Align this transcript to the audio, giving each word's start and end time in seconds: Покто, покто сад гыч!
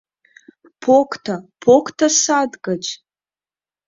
Покто, 0.83 1.33
покто 1.63 2.05
сад 2.23 2.51
гыч! 2.65 2.83